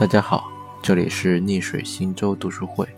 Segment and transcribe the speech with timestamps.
[0.00, 0.50] 大家好，
[0.80, 2.88] 这里是逆水行舟读书会。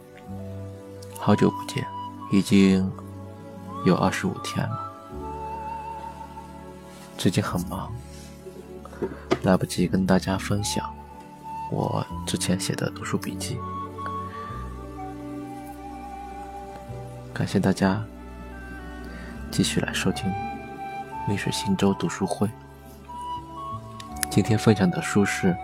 [1.19, 1.85] 好久不见，
[2.31, 2.89] 已经
[3.85, 4.93] 有二十五天了。
[7.19, 7.93] 最近很忙，
[9.43, 10.95] 来不及跟大家分享
[11.73, 13.59] 我之前写的读书笔记。
[17.35, 18.01] 感谢大家
[19.51, 20.33] 继续来收听
[21.29, 22.49] 逆水行舟读书会。
[24.31, 25.49] 今天分享的书是《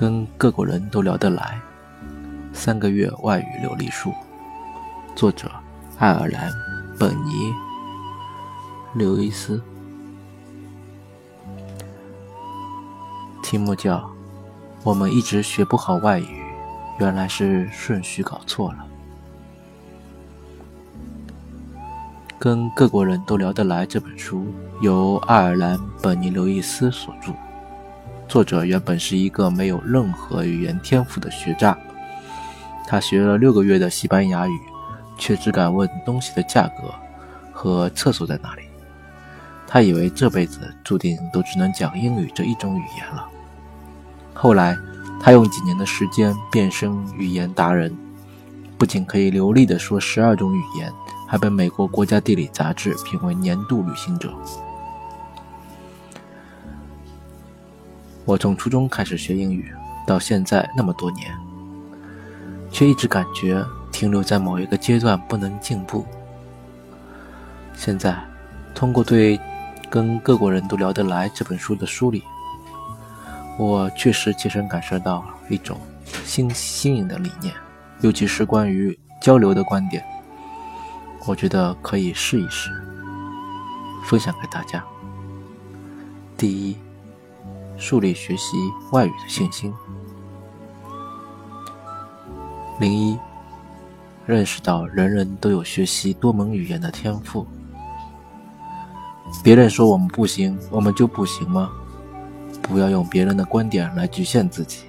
[0.00, 1.60] 跟各国人都聊得来》，
[2.56, 4.14] 三个月外语流利术，
[5.14, 5.52] 作者
[5.98, 6.50] 爱尔兰
[6.98, 7.52] 本尼
[8.94, 9.62] 刘易斯，
[13.42, 13.98] 题目叫
[14.84, 16.42] 《我们一直学不好外语，
[16.98, 18.78] 原来是顺序搞错了》。
[22.38, 24.46] 跟各国人都聊得来这本书
[24.80, 27.34] 由爱尔兰本尼刘易斯所著，
[28.30, 31.76] 作者原本是一个没有任何语言天赋的学渣，
[32.86, 34.56] 他学了六个月的西班牙语，
[35.18, 36.94] 却只敢问东西的价格
[37.52, 38.62] 和厕所在哪里。
[39.66, 43.26] 他以为这辈子注定都只能讲英语这一种语言了。
[44.32, 44.76] 后来，
[45.20, 47.92] 他用几年的时间变身语言达人，
[48.78, 50.92] 不仅可以流利地说十二种语言。
[51.26, 54.32] 还被美国国家地理杂志评为年度旅行者。
[58.30, 59.74] 我从初中开始学英语，
[60.06, 61.36] 到现在那么多年，
[62.70, 66.06] 却一直感觉停留在某一个阶段，不能进步。
[67.74, 68.16] 现在，
[68.72, 69.36] 通过对
[69.90, 72.22] 《跟各国人都聊得来》这本书的梳理，
[73.58, 75.76] 我确实切身感受到一种
[76.24, 77.52] 新新颖的理念，
[78.00, 80.04] 尤其是关于交流的观点。
[81.26, 82.70] 我觉得可以试一试，
[84.04, 84.84] 分享给大家。
[86.36, 86.76] 第一，
[87.80, 88.56] 树立学习
[88.92, 89.74] 外语的信心。
[92.78, 93.18] 零一，
[94.26, 97.46] 认识到人人都有学习多门语言的天赋。
[99.42, 101.70] 别人说我们不行，我们就不行吗？
[102.60, 104.84] 不要用别人的观点来局限自己。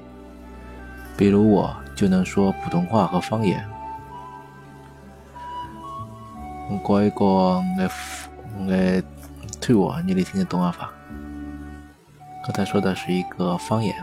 [1.16, 3.66] 比如我就能说普通话和方言。
[6.84, 7.64] 过一个我
[8.60, 9.04] 我
[9.62, 10.72] 退我，你得听得懂啊？
[10.72, 10.90] 法，
[12.44, 13.96] 刚才说的是一个方言，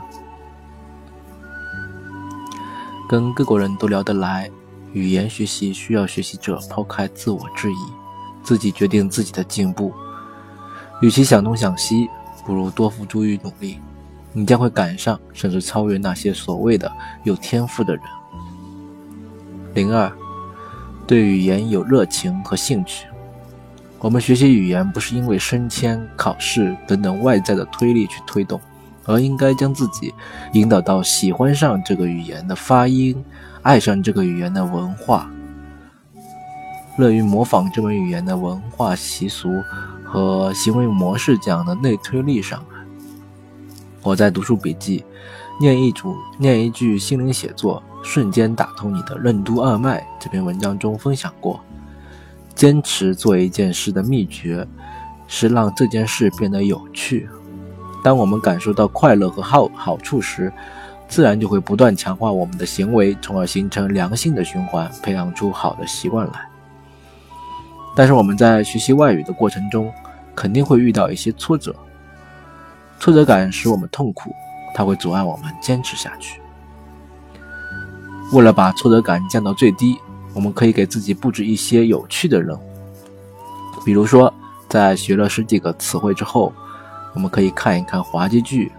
[3.08, 4.50] 跟各国人都聊得来。
[4.92, 7.76] 语言学习需要学习者抛开自我质疑，
[8.42, 9.92] 自己决定自己的进步。
[11.02, 12.08] 与其想东想西，
[12.46, 13.78] 不如多付诸于努力，
[14.32, 16.90] 你将会赶上甚至超越那些所谓的
[17.24, 18.02] 有天赋的人。
[19.74, 20.10] 零二。
[21.06, 23.06] 对语言有热情和兴趣，
[24.00, 28.60] 我们学习语言不是因为升迁、考试等等外在的推力去推动，
[29.04, 30.14] 而应该将自己
[30.52, 33.24] 引导到喜欢上这个语言的发音，
[33.62, 35.28] 爱上这个语言的文化，
[36.96, 39.50] 乐于模仿这门语言的文化习俗
[40.04, 42.64] 和行为模式这样的内推力上。
[44.02, 45.04] 我在读书笔记
[45.60, 47.82] 念一组念一句心灵写作。
[48.00, 50.06] 瞬间打通你的任督二脉。
[50.20, 51.60] 这篇文章中分享过，
[52.58, 54.66] 坚持做一件事的秘诀
[55.28, 57.28] 是让这件事变得有趣。
[58.02, 60.52] 当我们感受到快乐和好好处时，
[61.06, 66.48] 自然就会不断强化我们的行为，从而形成良性的循环，培养出好的习惯来。
[67.94, 69.92] 但是我们在学习外语的过程中，
[70.34, 71.72] 肯定会遇到一些挫折，
[72.98, 74.34] 挫折感使我们痛苦，
[74.74, 76.40] 它会阻碍我们坚持下去。
[78.32, 79.96] 为了把挫折感降到最低，
[80.38, 82.62] 我们可以给自己布置一些有趣的任务。
[83.84, 84.32] 比如说，
[84.68, 86.52] 在学了十几个词汇之后，
[87.12, 88.70] 我们可以看一看滑稽剧，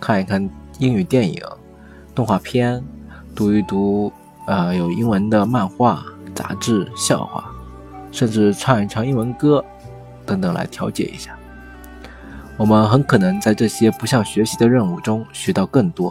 [0.00, 1.38] 看一看英语电影、
[2.14, 2.82] 动画片，
[3.34, 4.10] 读一读
[4.46, 6.02] 呃有英文的漫画、
[6.34, 7.44] 杂志、笑话，
[8.10, 9.62] 甚至唱一唱英文歌
[10.24, 11.36] 等等来调节一下。
[12.56, 16.10] 我们很可能在这些不像学习的任务中学到更多。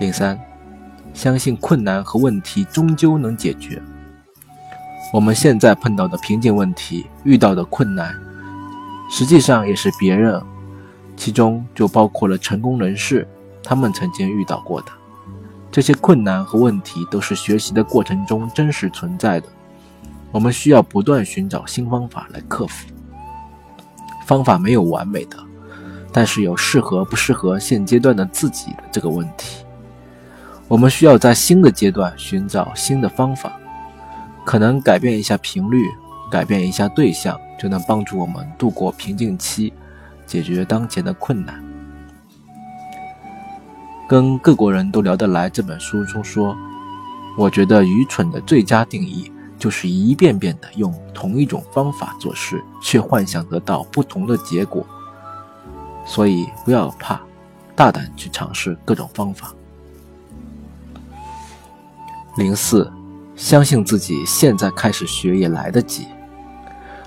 [0.00, 0.51] 零三。
[1.14, 3.82] 相信困难和问题终究能解决。
[5.12, 8.14] 我们现在碰到的瓶颈问题、遇到的困难，
[9.10, 10.42] 实际上也是别人，
[11.16, 13.28] 其中就包括了成功人士，
[13.62, 14.86] 他们曾经遇到过的
[15.70, 19.46] 这些困难和问题，都是学习的过程中真实存在的。
[20.30, 22.88] 我们需要不断寻找新方法来克服。
[24.24, 25.36] 方法没有完美的，
[26.10, 29.61] 但是有适合不适合现阶段的自己的这个问题。
[30.72, 33.60] 我们需要在新的阶段寻找新的方法，
[34.42, 35.86] 可能改变一下频率，
[36.30, 39.70] 改变一下对象，就能帮助我们度过瓶颈期，
[40.24, 41.62] 解决当前的困难。
[44.08, 46.56] 跟各国人都聊得来这本书中说，
[47.36, 54.86] 我觉得愚蠢的最佳定义就是一遍遍的用同一种方法做事，却幻想得到不同的结果。
[56.06, 57.20] 所以不要怕，
[57.76, 59.52] 大胆去尝试各种方法。
[62.36, 62.90] 零四，
[63.36, 66.06] 相信自己，现在开始学也来得及。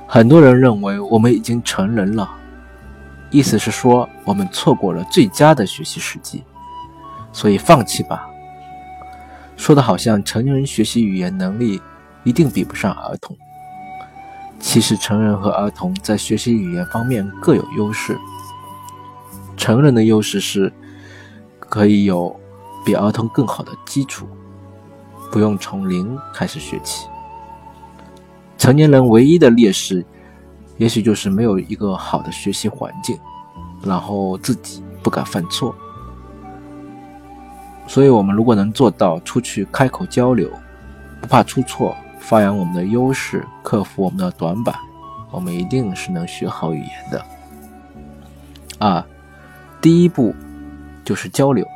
[0.07, 2.29] 很多人认为我们已经成人了，
[3.31, 6.43] 意思是说我们错过了最佳的学习时机。
[7.33, 8.29] 所以放弃吧，
[9.57, 11.81] 说的好像成人学习语言能力
[12.23, 13.35] 一定比不上儿童。
[14.59, 18.17] 其实成人和儿童在学习语言方面各有优势。
[19.57, 20.71] 成人的优势是
[21.59, 22.39] 可以有
[22.85, 24.27] 比儿童更好的基础，
[25.35, 27.09] 不用从零开始学起。
[28.57, 30.05] 成年人唯一的劣势，
[30.77, 33.19] 也许就是没有一个好的学习环境，
[33.83, 35.75] 然后自己不敢犯错。
[37.85, 40.49] 所以，我们如果能做到出去开口交流，
[41.19, 44.73] 不怕出错，发扬我们的优势，克服我们的短板，
[45.31, 47.25] 我们一定是能学好语言的。
[48.79, 49.05] 啊，
[49.81, 50.33] 第一步
[51.03, 51.67] 就是交流。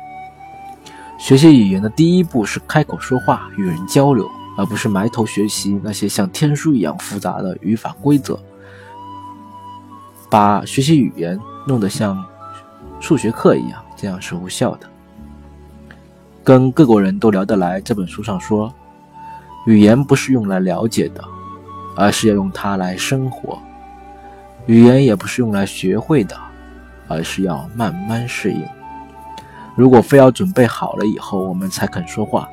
[1.20, 8.40] 学习语言的第一步是开口说话，与人交流，而不是埋头学习那些像天书一样复杂的语法规则，
[10.30, 12.24] 把学习语言弄得像
[13.00, 14.88] 数学课一样，这样是无效的。
[16.42, 17.82] 跟各国人都聊得来。
[17.82, 18.72] 这本书上说，
[19.66, 21.22] 语言不是用来了解的，
[21.96, 23.58] 而是要用它来生活；
[24.66, 26.34] 语言也不是用来学会的，
[27.08, 28.64] 而是要慢慢适应。
[29.80, 32.46] 如果非要准备好了以后我们才肯说话，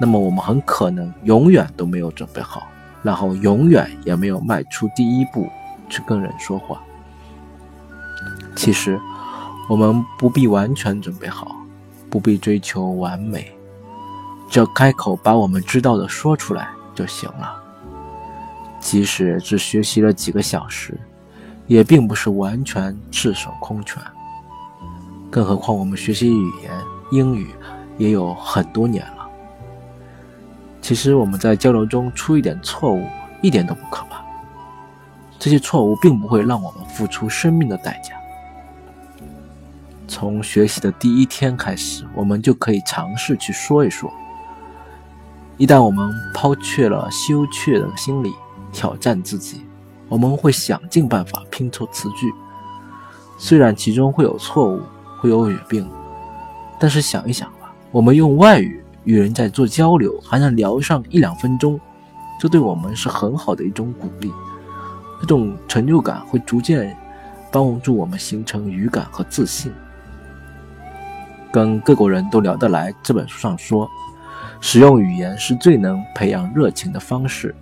[0.00, 2.66] 那么我们很可能永远都没有准备好，
[3.04, 5.48] 然后永远也没有迈出第一步
[5.88, 6.82] 去跟人说话。
[8.56, 9.00] 其实，
[9.68, 11.56] 我们不必完全准备好。
[12.10, 13.52] 不必追求完美，
[14.50, 17.54] 只要开口把我们知道的说出来就行了。
[18.80, 20.98] 即使只学习了几个小时，
[21.68, 24.02] 也并不是完全赤手空拳。
[25.32, 26.70] 更何况我们学习语言
[27.10, 27.48] 英语
[27.96, 29.26] 也有很多年了。
[30.82, 33.06] 其实我们在交流中出一点错误，
[33.40, 34.22] 一点都不可怕。
[35.38, 38.14] 这些错误并不会让我们付出生命的代价。
[40.06, 44.12] 从学习的第一天开始，我们就可以尝试去说一说。
[45.56, 48.34] 一旦我们抛却了羞怯的心理，
[48.70, 49.62] 挑战自己，
[50.10, 52.30] 我们会想尽办法拼凑词句。
[53.38, 54.82] 虽然其中会有错误，
[55.22, 55.88] 会有语病，
[56.80, 61.78] 但是想一想吧，我们用外语与人在做交流，还能聊上一两分钟，
[62.40, 64.32] 这对我们是很好的一种鼓励。
[65.20, 66.96] 这种成就感会逐渐
[67.52, 69.72] 帮助我们形成语感和自信。
[71.52, 72.92] 跟各国人都聊得来。
[73.00, 73.88] 这本书上说，
[74.60, 77.54] 使用语言是最能培养热情的方式。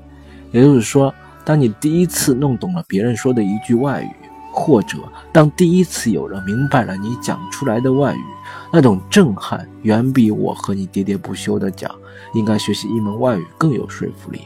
[0.50, 1.14] 也就是说，
[1.44, 4.10] 当你第一次弄懂了别人说的一句外语，
[4.52, 4.98] 或者
[5.32, 8.24] 当第一次有人明白了你讲出来的外语，
[8.72, 11.90] 那种震撼远比我和你喋喋不休地讲
[12.34, 14.42] 应该学习一门外语更有说服力。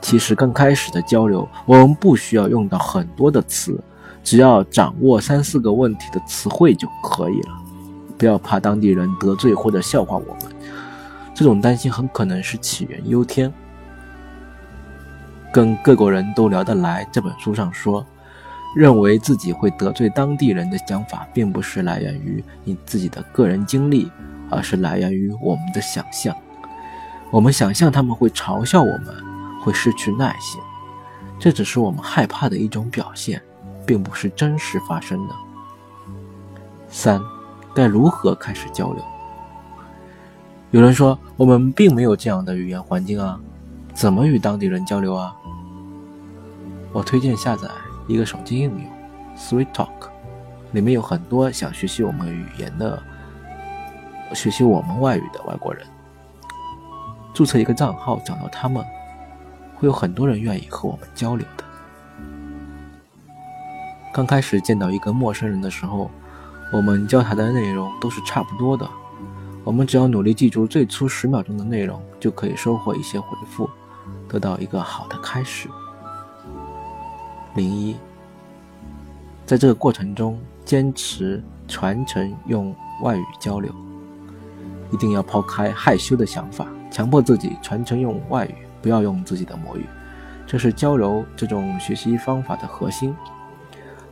[0.00, 3.78] 其实，刚开始的交流，我们不需要用到很多的词，
[4.22, 7.50] 只要掌握三四个问题的词汇就可以了。
[8.16, 10.56] 不要怕当地人得罪或者笑话我们，
[11.34, 13.52] 这种担心很可能是杞人忧天。
[15.52, 18.04] 跟各国人都聊得来，这本书上说，
[18.74, 24.10] 认为自己会得罪当地人的想法，并不是来源于你自己的个人经历，
[24.50, 26.34] 而是来源于我们的想象。
[27.30, 29.14] 我们想象他们会嘲笑我们，
[29.62, 30.60] 会失去耐心，
[31.38, 33.42] 这只是我们害怕的一种表现，
[33.86, 35.34] 并不是真实发生的。
[36.88, 37.20] 三。
[37.74, 39.04] 该如何开始交流？
[40.72, 43.38] 有人说我们并没有这样的语言环境啊，
[43.94, 45.32] 怎么与当地人交流啊？
[46.92, 47.68] 我推荐下载
[48.08, 48.90] 一个手机应用
[49.36, 50.08] Sweet Talk，
[50.72, 53.00] 里面有很多想学习我们语言的、
[54.34, 55.86] 学习我们外语的外国人。
[57.32, 58.84] 注册一个账号，找到他们，
[59.76, 61.64] 会有很多人愿意和我们交流的。
[64.12, 66.10] 刚开始见到一个陌生人的时候。
[66.70, 68.86] 我们交谈的内容都是差不多的，
[69.64, 73.70] 我们只要努力记住最初十秒钟的内容，就可以收获一些回复，
[74.28, 75.66] 得到一个好的开始。
[77.58, 77.96] 零一，
[79.44, 82.72] 在这个过程中，坚持传承用
[83.02, 83.68] 外语交流，
[84.92, 89.84] 一定要抛开害羞的想法，强迫自己传承用外语，不要用自己的母语，
[90.46, 93.12] 这是交流这种学习方法的核心。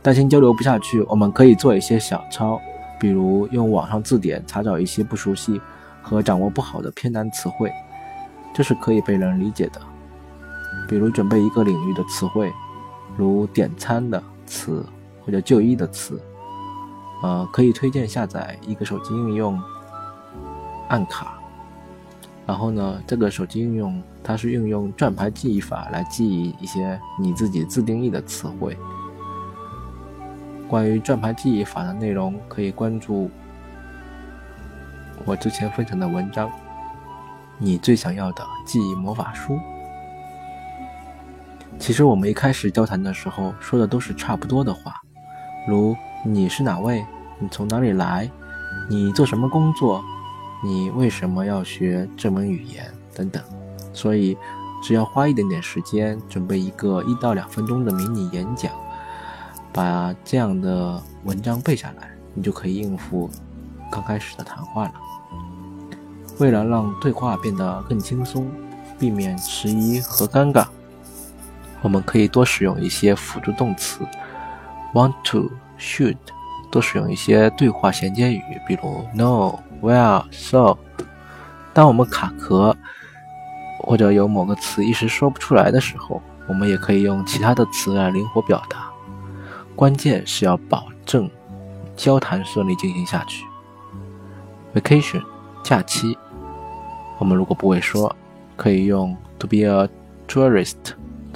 [0.01, 2.59] 担心交流不下去，我们可以做一些小抄，
[2.99, 5.61] 比如用网上字典查找一些不熟悉
[6.01, 7.71] 和掌握不好的偏难词汇，
[8.53, 9.79] 这是可以被人理解的。
[10.89, 12.51] 比如准备一个领域的词汇，
[13.17, 14.85] 如点餐的词
[15.25, 16.21] 或者就医的词，
[17.23, 19.59] 呃，可以推荐下载一个手机应用，
[20.87, 21.33] 按卡。
[22.45, 28.77] 然后呢，这个手机应用它是运用转盘记忆法来记忆一些你自己自定义的词汇。
[30.69, 33.29] 关于转盘记忆法的内容，可以关注
[35.25, 36.47] 我之前分享的文章
[37.57, 39.55] 《你最想要的记忆魔法书》。
[41.79, 44.93] 其实我们一开始交谈的时候说的都是差不多的话，
[45.67, 47.05] 如你是哪位？
[47.39, 48.29] 你从哪里来？
[48.89, 50.03] 你做什么工作？
[50.63, 52.91] 你为什么要学这门语言？
[53.15, 53.41] 等等，
[53.93, 54.37] 所以
[54.83, 58.71] 只要花一点点时间，准备一个一到两分钟的迷你演讲，
[59.71, 63.29] 把这样的文章背下来，你就可以应付
[63.91, 64.93] 刚开始的谈话了。
[66.39, 68.49] 为了让对话变得更轻松，
[68.99, 70.67] 避免迟疑和尴尬，
[71.87, 74.05] 我们可以多使用一些辅助动词
[74.93, 76.17] ，want to、should，
[76.69, 79.57] 多使用一些对话衔接语，比如 no。
[79.81, 80.77] Well, so，
[81.73, 82.75] 当我们卡壳
[83.79, 88.89] 或者有某个词一时说不出来的时候，我们也可以用其他的词来灵活表达。
[89.73, 91.31] 关键是要保证
[91.95, 93.45] 交谈顺利进行下去。
[94.75, 95.23] Vacation，
[95.63, 96.17] 假期，
[97.17, 98.13] 我们如果不会说，
[98.57, 99.87] 可以用 to be a
[100.27, 100.75] tourist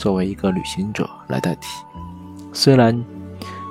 [0.01, 1.67] 作为一个旅行者来代替。
[2.51, 3.05] 虽然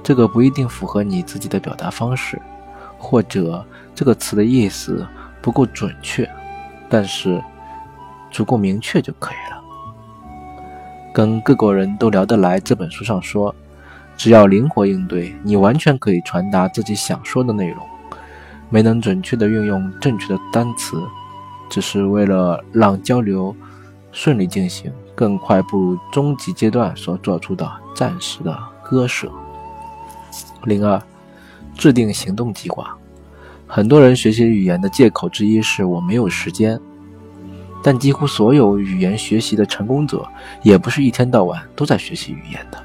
[0.04, 2.40] 这个不一定符合你自己的表达方式。
[3.02, 5.06] 或者这个词的意思
[5.40, 6.28] 不够准确，
[6.86, 7.42] 但是
[8.30, 9.58] 足够明确就可以了。
[11.10, 13.54] 跟各国人都聊得来这本书上说，
[14.18, 17.78] 只要灵活应对，你完全可以传达自己想说的内容。
[18.68, 21.02] 没能准确的运用正确的单词，
[21.70, 23.56] 只是为了让交流
[24.12, 29.30] 顺利进行，更快步入终极阶段所做出的暂时的割舍。
[30.64, 30.98] 零二。
[31.76, 32.94] 制定行动计划。
[33.66, 36.78] 很多人学习语言的借口之一是我没有时间，
[37.82, 40.26] 但几乎所有语言学习的成功者
[40.62, 42.82] 也不是一天到晚都在学习语言的。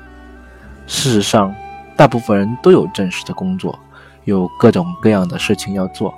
[0.88, 1.54] 事实上，
[1.98, 3.78] 大部分人都有正式的工作，
[4.24, 6.14] 有各种各样的事情要做。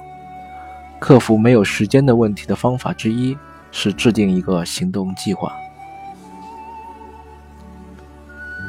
[1.00, 3.36] 克服没有时间的问题的方法之一
[3.72, 5.52] 是制定一个行动计划。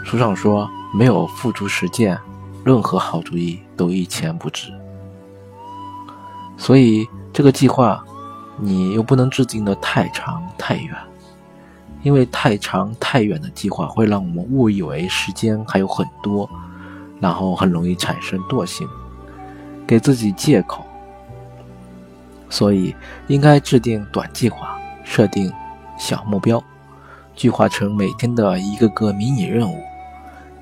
[0.09, 2.19] 书上说，没有付诸实践。
[2.65, 4.73] 任何好主意都一钱不值，
[6.57, 8.03] 所以这个计划
[8.57, 10.97] 你又不能制定的太长太远，
[12.03, 16.49] 因为太长太远的计划会让我们误以为时间还有很多，
[17.21, 18.89] 然后很容易产生惰性，
[19.87, 20.85] 给自己借口。
[22.49, 22.95] 所以
[23.27, 25.53] 应该制定短计划，设定
[25.99, 26.63] 小目标，
[27.37, 29.83] 计划成每天的一个个迷你任务。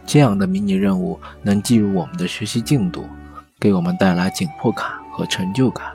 [0.06, 3.04] 这样的迷你任务能计入我们的学习进度，
[3.58, 5.92] 给我们带来紧迫感和成就感，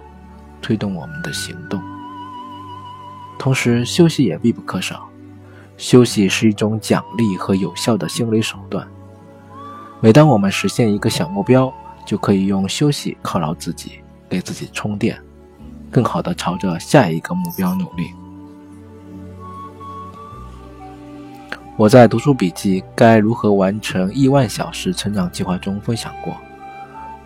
[0.61, 1.81] 推动我们的行动。
[3.39, 5.07] 同时，休息也必不可少。
[5.77, 8.85] 休息是一种奖励和有效的心理手段。
[9.99, 11.73] 每当我们实现一个小目标，
[12.05, 13.93] 就可以用休息犒劳自己，
[14.29, 15.19] 给自己充电，
[15.89, 18.13] 更好的朝着下一个目标努力。
[21.81, 26.37] 我在读书笔记《该如何完成亿万小时成长计划》中分享过，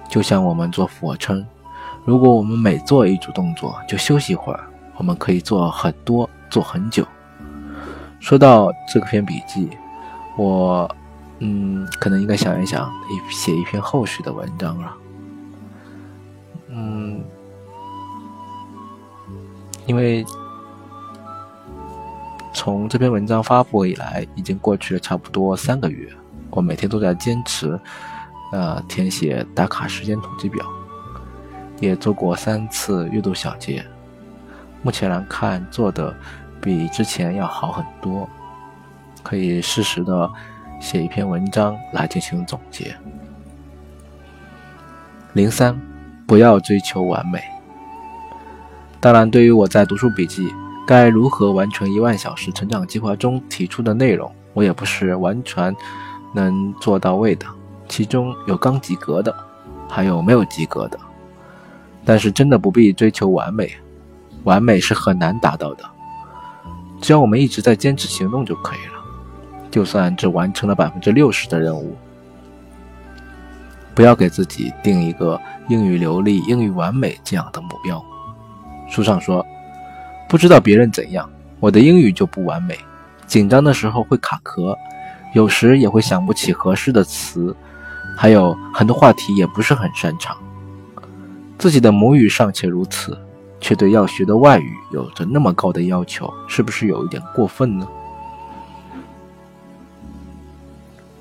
[0.07, 1.45] 就像我们做俯卧撑，
[2.05, 4.63] 如果我们每做一组动作就休息一会儿，
[4.95, 7.05] 我们可以做很多，做很久。
[8.21, 9.69] 说到这篇笔记，
[10.37, 10.89] 我
[11.39, 12.89] 嗯，可能应该想一想，
[13.29, 14.93] 写一篇后续的文章了。
[16.69, 17.21] 嗯，
[19.85, 20.25] 因为。
[22.65, 26.11] 从这篇文章发布以来，已经过去了差不多三个月。
[26.49, 27.79] 我每天都在坚持，
[28.51, 30.65] 呃，填写打卡时间统计表，
[31.79, 33.85] 也做过三次阅读小结。
[34.81, 36.11] 目前来看，做的
[36.59, 38.27] 比之前要好很多，
[39.21, 40.27] 可以适时的
[40.81, 42.95] 写一篇文章来进行总结。
[45.33, 45.79] 零三，
[46.25, 47.43] 不要追求完美。
[48.99, 50.51] 当然，对于我在读书笔记。
[50.85, 55.75] 该如何完成一万小时成长计划中提出的内容，我也不是完全
[56.33, 57.45] 能做到位的。
[57.87, 59.35] 其中有刚及格的，
[59.89, 60.99] 还有没有及格的。
[62.03, 63.71] 但是真的不必追求完美，
[64.43, 65.83] 完美是很难达到的。
[67.01, 68.93] 只要我们一直在坚持行动就可以了。
[69.71, 71.95] 就算只完成了百分之六十的任务，
[73.93, 78.03] 不要给自己定一个英语流利、英语完美这样的目标。
[78.87, 79.45] 书上说，
[80.35, 81.29] 不知道别人怎样，
[81.61, 82.77] 我的英语就不完美，
[83.25, 84.77] 紧张的时候会卡壳，
[85.33, 87.55] 有时也会想不起合适的词，
[88.17, 90.35] 还有很多话题也不是很擅长。
[91.57, 93.17] 自己的母语尚且如此，
[93.61, 97.87] 却对要学的外语有着那么高的要求，是不是有一点过分呢？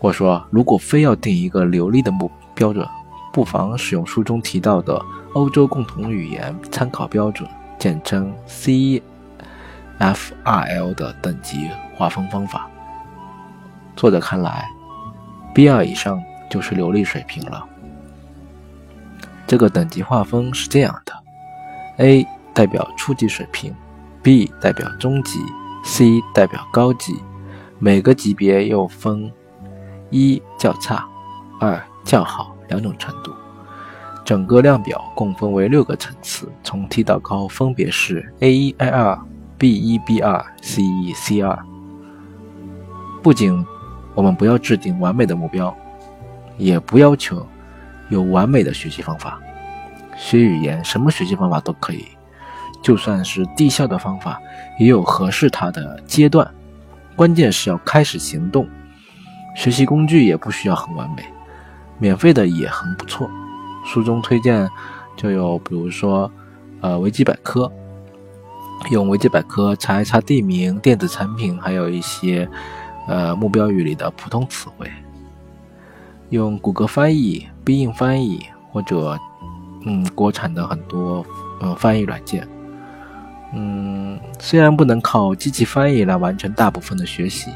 [0.00, 2.85] 我说，如果非要定一个流利的目标准，
[3.33, 5.00] 不妨使用书中提到的
[5.35, 7.49] 欧洲共同语言参考标准，
[7.84, 9.02] 简称 CFRL
[10.94, 12.66] 的等级划分方法。
[13.94, 14.66] 作者看来
[15.54, 17.62] ，B2 以上就是流利水平了。
[19.46, 21.12] 这个等级划分是这样的
[21.98, 23.74] ：A 代表初级水平
[24.22, 25.38] ，B 代表中级
[25.84, 27.12] ，C 代表高级。
[27.78, 29.30] 每个级别又分
[30.08, 31.06] 一较差、
[31.60, 33.43] 二较好两种程度。
[34.25, 39.19] 整个量表共分为六个层次，从低到高分别是 A1、A2、
[39.59, 41.59] B1、B2、C1、C2。
[43.23, 43.64] 不仅
[44.14, 45.75] 我们不要制定完美的目标，
[46.57, 47.47] 也不要求。
[48.11, 49.40] 有完美的学习方法，
[50.14, 52.04] 学语言什么学习方法都可以，
[52.83, 54.38] 就算是地效的方法，
[54.78, 56.49] 也有合适它的阶段。
[57.16, 58.69] 关键是要开始行动。
[59.57, 61.25] 学习工具也不需要很完美，
[61.99, 63.28] 免费的也很不错。
[63.84, 64.68] 书中推荐
[65.16, 66.30] 就有，比如说，
[66.80, 67.70] 呃，维基百科，
[68.90, 72.48] 用维基百科查一查地名、电子产品，还有一些
[73.06, 74.90] 呃目标语里的普通词汇。
[76.30, 79.18] 用谷歌翻译、必应翻译或者，
[79.84, 81.24] 嗯，国产的很多
[81.60, 82.48] 呃翻译软件，
[83.52, 87.50] 嗯，虽然不能靠机器翻译来完成大部分的学习，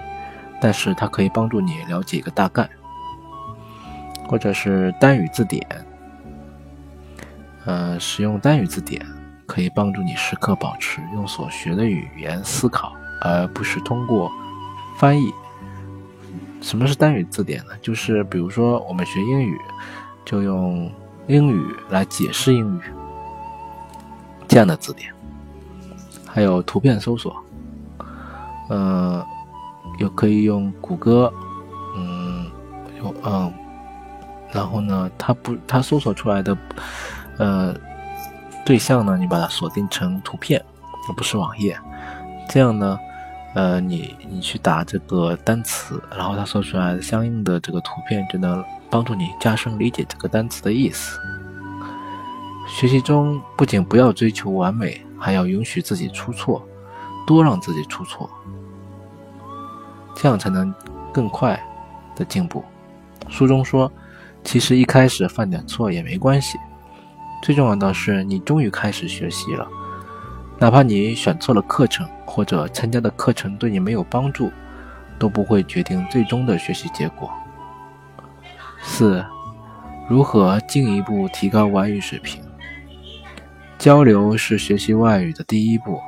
[0.61, 2.69] 但是它可以帮助你了解一个大概。
[4.29, 5.67] 或者是单语字典，
[7.65, 9.05] 呃，使用单语字典
[9.47, 14.31] 可以帮助你时刻保持用所学的语言思考，而不是通过
[14.99, 15.33] 翻译。
[16.61, 17.73] 什么是单语字典呢？
[17.81, 19.57] 就是比如说我们学英语，
[20.25, 20.91] 就用
[21.27, 22.83] 英语来解释英语
[24.49, 25.13] 这样的字典。
[26.27, 27.37] 还有图片搜索，
[28.71, 29.25] 嗯，
[29.99, 31.33] 又可以用谷歌，
[31.97, 32.47] 嗯，
[32.99, 33.53] 有嗯，
[34.53, 36.57] 然后呢，它不，它搜索出来的
[37.39, 37.75] 呃
[38.65, 40.63] 对象呢，你把它锁定成图片，
[41.09, 41.79] 而不是网页，
[42.49, 42.99] 这样呢。
[43.55, 51.19] 呃，你你去打这个单词，然后它搜出来相应的这个图片，就能帮助你加深理解这个单词的意思。
[52.69, 56.63] 学习中不仅不要追求完美，还要允许自己出错，
[57.27, 58.31] 多让自己出错，
[60.15, 60.73] 这样才能
[61.13, 61.61] 更快
[62.15, 62.63] 的进步。
[63.29, 63.91] 书中说，
[64.45, 66.59] 其实一开始犯点错也没关系，
[67.43, 69.67] 最重要的是你终于开始学习了。
[70.59, 74.51] 哪怕你选错了课程，或者参加的课程对你没有帮助，
[75.19, 77.31] 都不会决定最终的学习结果。
[78.83, 79.25] 四、
[80.09, 82.43] 如何进一步提高外语水平？
[83.79, 86.01] 交流是学习外语的第一步。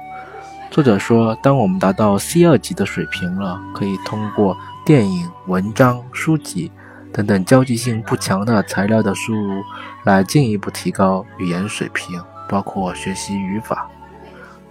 [0.71, 6.71] 作者说，当我们达到 C 二级的水平了，可以通过电影、文章、书籍
[7.12, 9.62] 等等交际性不强的材料的输入，
[10.05, 13.88] 来进一步提高语言水平，包括学习语法。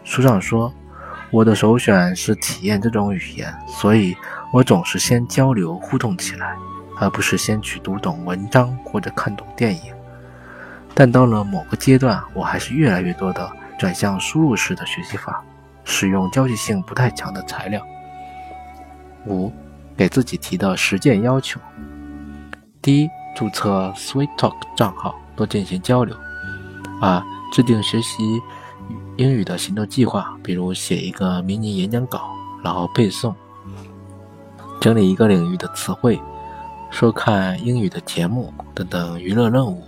[0.03, 0.73] 书上说，
[1.31, 4.15] 我的首选是体验这种语言，所以
[4.53, 6.55] 我总是先交流互动起来，
[6.97, 9.93] 而不是先去读懂文章或者看懂电影。
[10.95, 15.43] 但到了某个阶段，我还是越来越多的转向输入式的学习法，
[15.83, 17.85] 使用交际性不太强的材料。
[19.25, 19.51] 五，
[19.95, 21.59] 给自己提的实践要求：
[22.89, 26.15] 一，注册 SweetTalk 账号，多进行交流；
[26.99, 27.23] 二，
[27.53, 28.41] 制定学习。
[29.17, 32.31] 英语的行动计划，比如写一个迷你演讲稿，
[32.63, 33.33] 然后背诵，
[34.79, 36.17] 整理一个领域的词汇，
[36.89, 39.83] 收看英语的节目等等娱乐任务，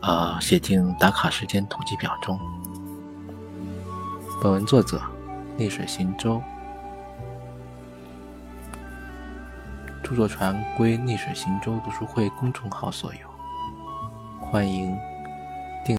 [0.00, 2.40] 啊，写进打卡时间统计表中。
[4.42, 5.00] 本文作者：
[5.58, 6.40] 逆水行舟，
[10.06, 13.28] 著作权归逆水行舟读书会公众号所有，
[14.40, 14.96] 欢迎。